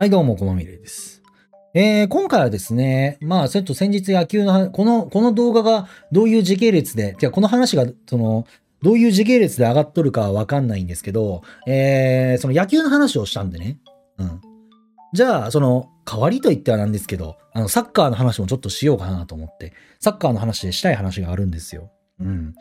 [0.00, 1.22] はい、どうも、こまみれです。
[1.72, 8.44] えー、今回はですね、まあ、ちょっと先日野球の話、この、この動画がどういう時系列で、じゃこの話が、その、
[8.82, 13.78] どういう時系列で上がっとるかはわかんないんですけど、えー、その野球の話をしたんでね。
[14.18, 14.40] うん。
[15.12, 21.92] じゃあ、その、代わりと言ってはなんですけど、あの、サッカーの話もちょっとしようかなと思って、サッカーの話でしたい話があるんですよ。
[22.18, 22.54] うん。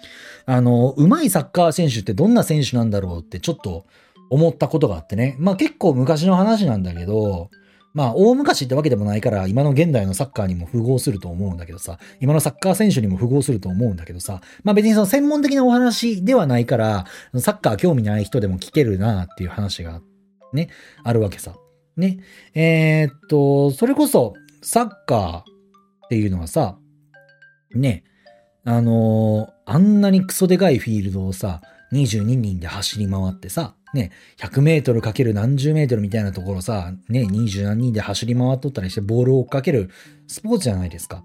[0.45, 3.85] あの、上手いサッカー選手ってどんな選手なんだろうってちょっと
[4.33, 5.35] 思ったことがあってね。
[5.39, 7.49] まあ結構昔の話なんだけど、
[7.93, 17.05] まあ大昔ってわけでもないから、今の現代のサッカーにも符合すると思うんだけどさ、今のサッカー選手にも符合すると思うんだけどさ、まあ別にその専門的なお話ではないから、
[17.37, 20.01] サッカー興味ない人でも聞けるなっていう話が
[20.51, 20.69] ね、
[21.03, 21.55] あるわけさ。
[21.95, 22.19] ね。
[22.55, 25.43] えーっと、それこそ、サッカーっ
[26.09, 26.77] ていうのはさ、
[27.75, 28.03] ね、
[28.65, 31.61] あのーあんなにクソでかいフィールドをさ、
[31.93, 39.89] 22人で走り回ってさ、ね、100メートルかける何十メートルみたいなところさ、ね、20何人で走り回っとったりしてボールを追っかける
[40.27, 41.23] スポーツじゃないですか。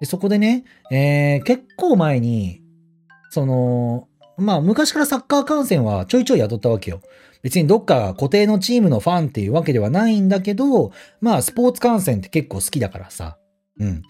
[0.00, 2.62] でそこでね、えー結構前に、
[3.30, 7.00] その、まあ昔からサッカー観戦はちょいちょい雇ったわけよ。
[7.42, 13.38] 別にどっか固定のチームのファンっていうわけではないんだけど、まあスポーツ観戦って結構好きだからさ。
[13.78, 14.02] うん。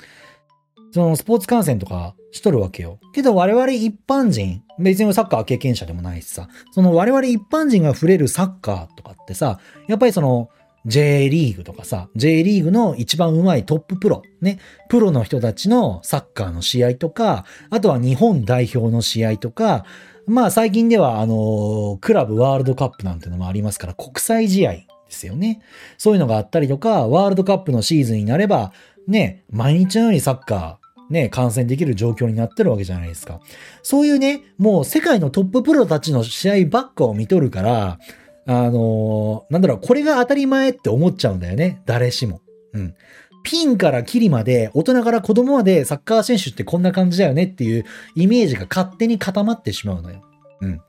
[0.95, 3.01] そのスポーツ観戦とかしとるわけよ。
[3.13, 10.51] けど我々一般人、別にサッカー経験者でもないしさ、その我々一般人が触れるサッカーとかってさ、やっぱりその
[10.87, 19.85] J リーグとかさ、J リーグの一番上手いトッププロ、ね、プロの人たちのサッカーの試合とか、あとは日本代表の試合とか、
[20.29, 25.61] まあ最近ではあの、クラブワールドカップなんてのもありますから、国際試合ですよね。
[25.99, 28.73] そういうのがあったりとか、ワールドカップのシーズンになれば、
[29.09, 33.41] ね、毎日のようにサッカー、ね、観戦できる状況になってるわけじゃないですか。
[33.83, 37.99] そういうね、もう世界のトッププロたちの試合ばっかを見とるから、
[38.47, 41.83] あのーなんだろう、これが当たり前って思っちゃうんだよね。
[41.87, 42.41] 誰しも。
[42.73, 42.95] うん。
[43.43, 47.85] ピンからキリまで、大人から子供までサッカー選手ってこんな感じだよねっていう
[48.17, 50.23] イメージが勝手に固まってしまうのよ。
[50.61, 50.81] うん。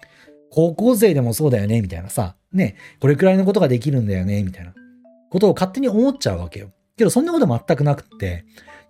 [0.51, 2.35] 高校生でもそうだよね、みたいなさ。
[2.53, 4.73] ね、これくらいのことができるんだよね、みたいな
[5.29, 6.71] ことを勝手に思っちゃうわけよ。
[6.97, 8.45] けどそんなこと全くなくって。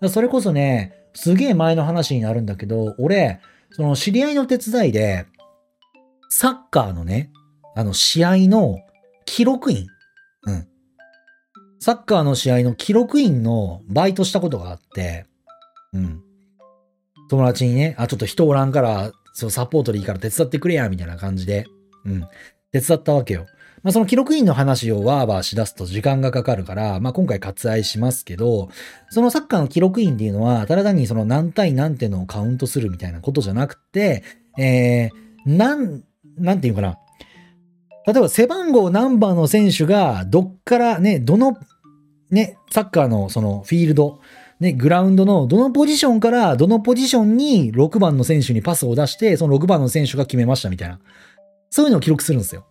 [0.09, 3.39] それこそね、すげえ前の話になるんだけど、俺、
[3.71, 5.25] その知り合いの手伝いで、
[6.29, 7.31] サッカーのね、
[7.75, 8.77] あの試合の
[9.25, 9.87] 記録員。
[10.43, 10.67] うん。
[11.79, 15.25] サッカーの試合の記録員のバイトしたことがあって、
[15.93, 16.21] うん。
[17.29, 21.65] 友達にね、あ、ちょっと人おらんから、そう、サポートでいいから手伝ってくれや、みたいな感じで、
[22.05, 22.21] うん。
[22.71, 23.45] 手伝ったわけよ。
[23.85, 28.69] まあ、その記録員の話をワーバーしだすと時間がかかるから、まあ、今回割愛しますけど、
[29.11, 34.23] そのサッカーの記録員っていうのは、ただ単にその何対何ってのをカウントするみたいなことじゃなくて、
[34.57, 36.03] えー、なん、
[36.35, 36.97] なんていうかな。
[38.07, 41.55] 例えば背番号何番の選手がどっからね、どの、
[42.31, 44.19] ね、サッカーのそのフィールド、
[44.59, 50.99] ね、グラウンドのどのポジションからどのポジションに6番の選手にパスを出して、その6番の選手が決めましたみたいな。
[51.69, 52.65] そういうのを記録するんですよ。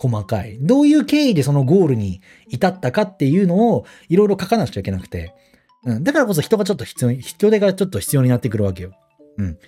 [0.00, 0.56] 細かい。
[0.60, 5.34] どういう経緯でそのゴールに至ったかっていうのをいろいろ書かなくちゃいけなくて。
[5.84, 6.04] うん。
[6.04, 8.92] だからこそ人がちょっと必要、人手がちょっと必要になってくるわけよ。
[9.36, 9.58] うん。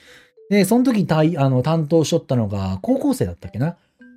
[0.49, 3.77] で、その時に対あの担当しとったのが高校生だったっけな？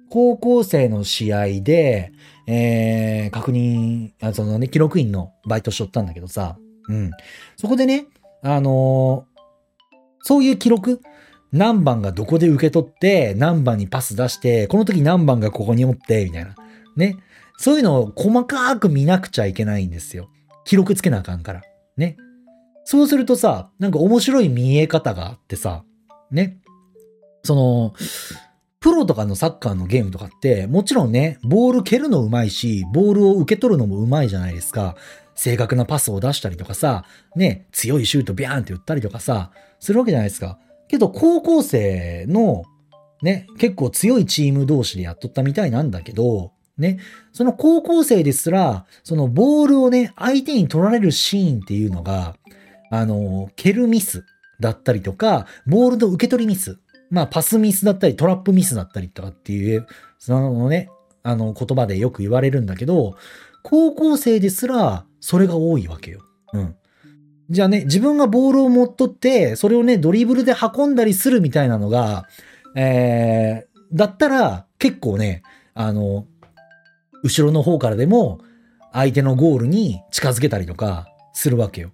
[0.09, 2.13] 高校生の試合で、
[2.47, 7.11] えー、確認、あそのね、記録員のバイトしとったんだけどさ、うん。
[7.57, 8.05] そこでね、
[8.41, 9.35] あのー
[10.27, 11.01] そういう記録、
[11.51, 16.55] 何番がどこで受け取って、何番にパス出して、この時何番がここにおって、みたいな。
[16.95, 17.17] ね。
[17.57, 20.29] そういうのを細かく見なくちゃいけないんですよ。
[20.65, 21.61] 記録つけなあかんから。
[21.97, 22.17] ね。
[22.83, 25.83] そうするとさ、なんか面白い見え方があってさ、
[26.31, 26.59] ね。
[27.43, 27.93] その、
[28.79, 34.95] プロとかのサッカーのゲームとかって、もちろんね、ボール蹴るのうまいし、ボールを受け取るのもうまいじゃないですか。
[35.33, 37.05] 正確なパスを出したりとかさ、
[37.35, 40.59] ね、強いシュートビャーンって打ったりとかさ、するわけじゃないですか。
[40.87, 42.63] けど、高校生の、
[43.21, 46.99] ね、結構強いチーム同士でやっとったみたいなんだけど、ね、
[47.31, 52.35] その高校生ですら、そのボールをね、相手に取られるシーンっていうのが、
[52.91, 54.25] あの、蹴るミス
[54.59, 56.79] だったりとか、ボールの受け取りミス、
[57.09, 59.87] まあ、パスミスだったり、トラップミスだったりとかっていう、
[60.19, 60.89] そのね、
[61.23, 63.15] あの、言葉でよく言われるんだけど、
[63.63, 66.19] 高校生ですら、それが多いわけよ。
[66.53, 66.75] うん。
[67.49, 72.27] じゃあね、自分がボールを持っとって、それをね、ドリブルで運んだりするみたいなのが、
[72.75, 75.43] えー、だったら、結構ね、
[75.73, 76.25] あの、
[77.23, 78.39] 後ろの方からでも、
[78.91, 81.91] 相手のゴールに近づけたりとか、するわけよ。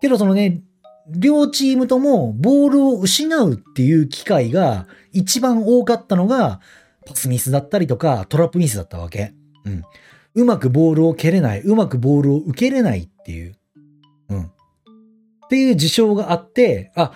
[0.00, 0.62] けどそのね、
[1.08, 6.60] 両チームともボールを失うっていう機会が一番多かったのが、
[7.06, 9.32] パスミスだったりとか、トラップミスだったわけ。
[9.64, 9.82] うん。
[10.34, 13.56] うまくボールを蹴れない、うまくボールを受けれないっていう、
[15.50, 17.10] っていう事象があって、あ、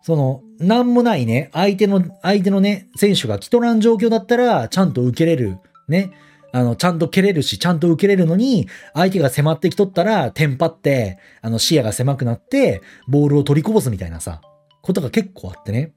[0.00, 6.12] その、なんもないね、相手の、相手のね、選手が来とらん状況だったら、ちゃんと受けれる、ね、
[6.50, 14.40] あの、ちゃんと蹴れるし、ちゃんと受けれるのに、相手が迫ってきとったら、テンパって、あの、視野が狭くなって、ボールを取りこぼすみたいなさ、
[14.80, 15.92] ことが結構あってね。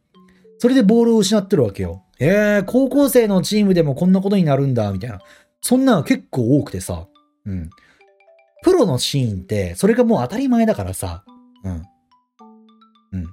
[0.57, 2.03] それでボールを失ってるわけよ。
[2.19, 5.21] えー、高校生のチームでもこんなことになるんだ、みたいな。
[5.61, 7.07] そんなの結構多くてさ。
[7.45, 7.69] うん。
[8.61, 11.23] プロのシーンって、それがもう当たり前だからさ。
[11.63, 11.73] うん。
[13.13, 13.25] うん。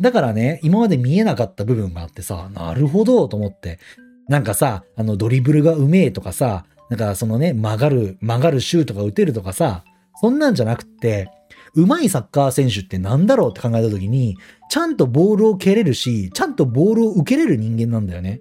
[0.00, 3.78] だからね、今まで見えなかった部分があってさ、なるほど、と思って。
[4.28, 9.84] なんかさ、あの、ドリブルがうめえとかさ、なんかそのね、曲がる、曲がるシュートが打てるとかさ、
[10.20, 11.30] そんなんじゃなくて、
[11.74, 14.36] 上手いサッカー選手って何だろうって考えた時に、
[14.70, 18.40] ちゃんとボールを蹴れるし、ちゃんとボールを受けれる人間なんだよね。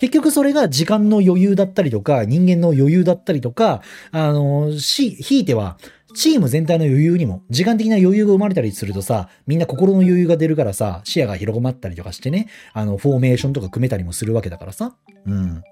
[0.00, 3.82] 結局それが時間の余裕だったりとか、人間の余裕だったりとか、
[4.12, 5.78] あの、し、ひいては、
[6.14, 14.96] チーム全体の余裕にも、時間的な余裕が生まれたりするとさ、みんな心の余裕が出るからさ、視野が広まったりとかしてね、あの、フォーメーションとか組めたりもするわけだからさ。
[15.26, 15.54] うん。
[15.56, 15.62] だ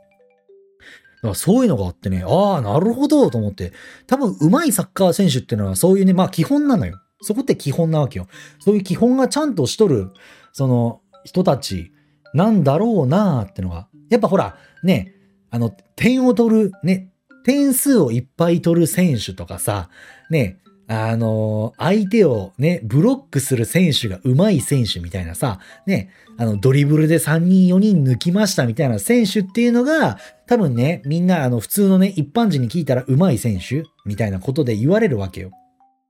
[1.22, 3.72] からそういうのがあってね、ああ、なるほど、と思って。
[4.06, 7.00] 多分、上手いサッカー選手っていうのはそういうね、まあ基本なのよ。
[7.20, 8.28] そこって基本なわけよ。
[8.60, 10.10] そういう基本がちゃんとしとる、
[10.52, 11.92] その、人たち
[12.32, 13.88] なんだろうなーってのが。
[14.10, 15.14] やっぱほら、ね、
[15.50, 17.10] あの、点を取る、ね、
[17.44, 19.88] 点数をいっぱい取る選手とかさ、
[20.30, 20.58] ね、
[20.90, 35.50] あの相手をね、ブロックする選手が上手い選手みたいなさ、ね、あの、ドリブルで3人4人抜きましたみたいな選手っていうのが、多分ね、みんなあの、普通のね、一般人に聞いたら上手い選手みたいなことで言われるわけよ。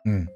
[0.04, 0.28] うん。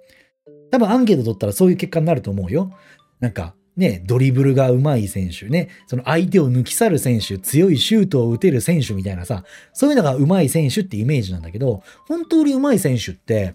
[0.73, 2.73] 多分アンケート取ったらそういう結果になると思うよ。
[3.21, 13.55] なんか、ね、ドリブルが上手い選手ね、その相手を抜き去る選手、強いシュートを打てる選手みたいなさ、そういうのが上手い選手ってイメージなんだけど、本当に上手い選手って、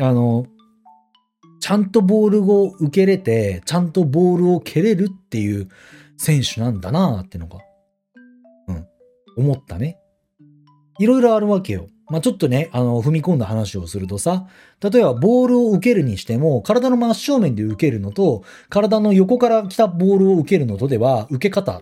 [0.00, 0.46] あの、
[1.60, 5.68] ちゃんとボールを受けれて、ちゃんとボールを蹴れるっていう
[6.16, 7.60] 選手なんだなってのが、
[8.68, 8.86] うん、
[9.36, 9.98] 思ったね。
[10.98, 11.86] いろいろあるわけよ。
[12.10, 14.46] まあ、ちょっとね、あの、踏み込んだ話をするとさ、
[14.80, 21.80] 例えばボールを受けるにしても、体の真正面で受けるのと、体の横から来たボールを受けるのとでは、受け方、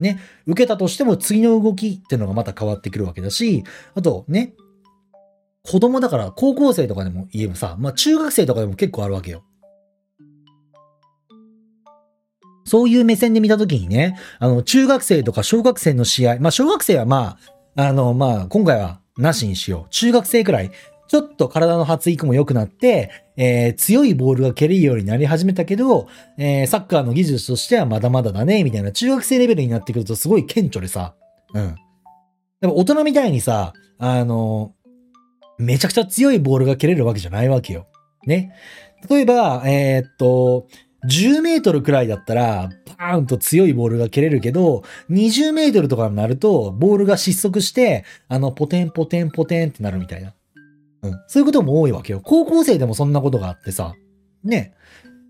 [0.00, 3.64] ね、受けたとしても次の動きっていうのがまた変わってくるわけだし、
[3.94, 4.54] あとね、
[5.64, 9.44] 子供だから高校生とかでも言えばさ、まあ中学生とかでも結構あるわけよ。
[12.64, 17.38] そういう目線で見たときにね、あの、中学生とか小学生の試合、まあ小学生はま
[17.74, 19.90] あ、あの、まあ今回はなしにしよう。
[19.90, 20.70] 中学生くらい、
[21.08, 31.14] ちょっと体の発育も良くなって、えー、強いボールが蹴れるようになり始めたけど、えー、サッカーの技術としてはまだまだだね、みたいな中学生レベルになってくるとすごい顕著でさ、
[31.54, 31.74] うん。
[32.60, 34.74] でも大人みたいにさ、あの、
[35.58, 37.86] めちゃくちゃ強いボールが蹴れるわけじゃないわけよ。
[38.26, 38.52] ね。
[39.08, 40.66] 例えば、えー、っと、
[41.06, 50.34] 10メートルくらいだったら、バーンと強いボールが蹴れるけど、20メートルとかになると、ボールが失速して、あの、ポテンポテンポテンってなるみたいな。
[51.02, 51.12] うん。
[51.28, 52.20] そういうことも多いわけよ。
[52.22, 53.94] 高校生でもそんなことがあってさ。
[54.42, 54.74] ね。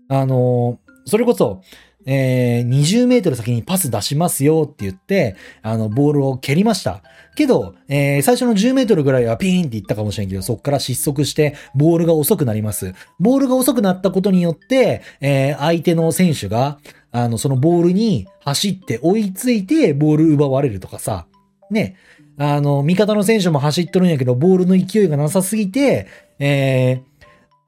[0.07, 1.61] あのー、それこそ、
[2.11, 7.03] えー、20メートル先にパス出しますよって言って、あの、ボールを蹴りました。
[7.35, 12.95] けど、えー、最初の10メートルぐらいはピーンっていったかもしれんけど、そこから失速して、ボールが遅くなります。
[13.19, 16.79] ボールが遅くなったことによって、えー、相手の選手が、
[17.11, 21.27] あの、そのボールに走って追いついて、ボール奪われるとかさ、
[21.69, 21.95] ね、
[22.39, 26.07] あの、味方の選手も走っとるんやけど、ボールの勢いがなさすぎて、
[26.39, 27.18] えー、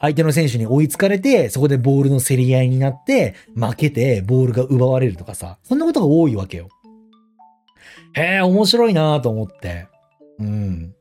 [0.01, 6.69] 相手の選手に追いつかれて、そこでボールの競り合いになって、負けて、ボールが奪われるとかさ、そんなことが多いわけよ。
[8.13, 9.87] へえ、面白いなと思って。
[10.39, 10.95] うん。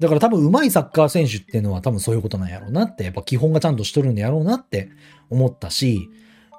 [0.00, 4.88] だから多分上手いサッカー選手っていうのは多分そういうことなんやろうなって、やっぱ基本がちゃんとしとるんやろうなって
[5.30, 6.08] 思ったし、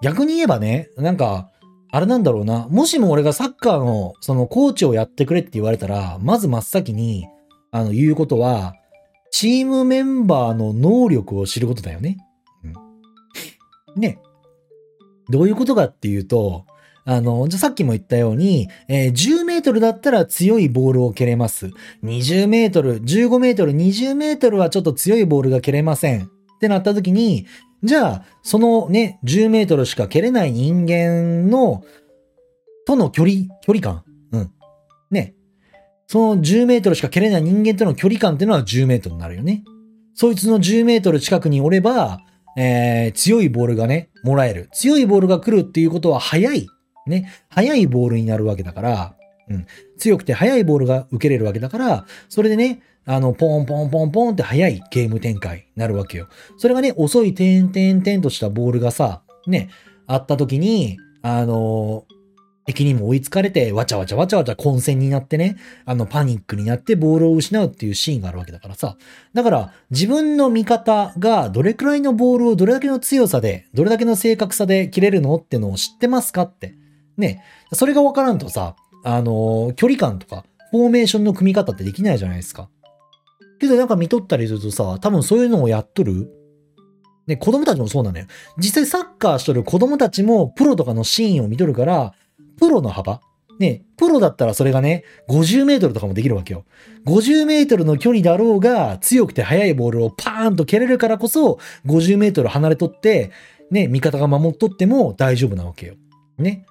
[0.02, 1.50] 逆に言えばね、なんか、
[1.92, 7.28] あれなんだろうな、もしも俺がサッカーのそのコーチをやってくれって言われたら、まず真っ先に、
[7.72, 8.76] あの、言うことは、
[9.34, 12.18] チームメンバーの能力を知ることだよね。
[12.64, 14.00] うん。
[14.00, 14.20] ね。
[15.28, 16.68] どういうことかっていうと、
[17.04, 21.72] あの、じゃさっきも言ったように、えー、10メートルだったら強いボールを蹴れます。
[22.04, 26.26] 20メートル、15メートル、20メートルはちょっと強いボールが蹴れません。
[26.26, 26.28] っ
[26.60, 27.48] てなった時に、
[27.82, 31.84] じゃあ、そのね、10メートルしか蹴れない人間の、
[32.86, 34.04] との距離、距離感。
[34.32, 34.52] うん。
[35.10, 35.34] ね。
[36.08, 39.64] その10メートルしか蹴れない人間との距離感っていうのは10メートルになるよね。
[40.16, 42.20] そいつの10メートル近くにおれば、
[42.56, 44.70] えー、強いボールがね、もらえる。
[44.74, 46.68] 強いボールが来るっていうことは速い。
[47.08, 47.32] ね。
[47.50, 49.16] 速いボールになるわけだから、
[49.50, 49.66] うん。
[49.98, 56.28] 強くて速いボールが受けれるわけだから、それでね、あの、ポンポンポンポンって速いゲーム展開になるわけよ。
[56.58, 59.70] それがね、遅い点々点としたボールがさ、ね、
[60.08, 62.06] あった時に、あの
[62.66, 68.98] 敵にも追いつかれて、わちゃわちゃわちゃわちゃ混戦になってね、あの、パニックになってボールを失うっていうシーンがあるわけだからさ。
[69.34, 76.76] だから、自分の味方がどれくらいのボールをどれだけの強さで、どれだけの正確さで切れるのってのを知ってますかって。
[77.18, 77.44] ね。
[77.74, 82.70] それがわからんとさ、あの距離感とか、フォーメーションの組み方ってできないじゃないですか。
[83.60, 86.30] けどなんか見とったりするとさ、多分そういうのをやっとる
[87.28, 88.26] ね、子供たちもそうなのよ。
[88.58, 92.14] 実際サッカーしとる子供たちもプロとかのシーンを見とるから、
[92.60, 93.22] プロの幅？
[93.60, 96.66] ね、プロだったらそれがね、50メートルとかもできるわけよ。
[97.06, 103.32] 50メートルの距離だろうが、強くて速いボールをパーンと蹴れるからこそ、50メートル離れとって、
[103.70, 105.96] ね、味方が守っとっても大丈夫なわけよ。
[106.38, 106.66] ね。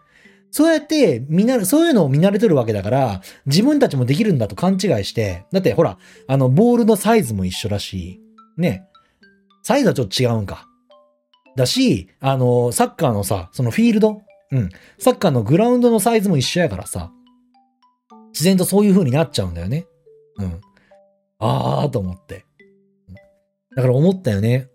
[0.50, 8.20] そうやって、見な、そういうのを見慣れとるわけだから、自分たちもできるんだと勘違いして、だってほら、あの、ボールのサイズも一緒だし、
[8.58, 8.84] ね。
[9.62, 10.66] サイズはちょっと違うんか。
[11.56, 14.20] だし、あの、サッカーのさ、そのフィールド
[14.52, 14.68] うん。
[14.98, 17.10] サッカーのグラウンドのサイズも一緒やからさ、
[18.32, 19.86] 自然とそういう風になっちゃうんだよね。
[20.36, 20.60] うん。
[21.38, 22.44] あーと思って。
[23.74, 24.68] だから思ったよね。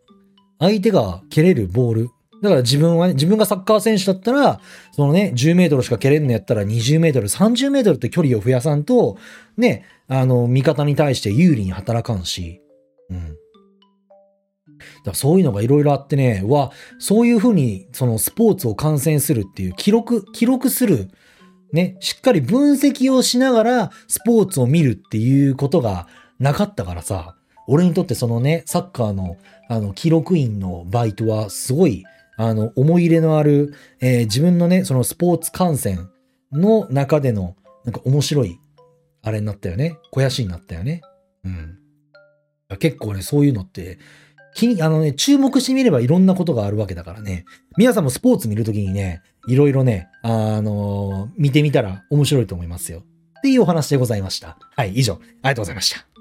[0.60, 2.10] 相手が蹴れるボール。
[2.42, 4.60] だから自分はね、自分がサッカー選手だったら、
[4.92, 9.18] そのね、10メートルしか蹴れんのやったら20メートル、30メートルって距離を増やさんと、
[9.58, 12.62] ね、あの、味方に対して有利に働かんし、
[15.04, 21.10] だそういうのがいろいろあってね、わ、そういうふうにそのスポーツを観戦するっていう記録、記録する、
[21.74, 26.08] ね、しっかり分析をしながらスポーツを見るっていうことが
[26.40, 27.36] なかったからさ、
[27.68, 29.38] 俺にとってそのね、サッカーの
[29.70, 32.06] あの記録員のバイトはすごい
[32.38, 36.10] あの思い入れのある、えー、自分のね、そのスポーツ観戦
[36.52, 38.60] の中でのなんか面白い
[39.24, 39.98] あれになったよね。
[40.06, 41.02] 肥やしになったよね。
[41.44, 41.78] うん。
[42.80, 43.98] 結構ね、そういうのって
[44.58, 47.46] き、あのね、注目してみればいろんなことがあるわけだからね。
[47.78, 53.04] 皆さんもスポーツ見るときにね、いろいろね、あのー、見てみたら面白いと思いますよ。
[53.38, 54.58] っていうお話でございました。
[54.76, 56.17] はい、以上、ありがとうございました。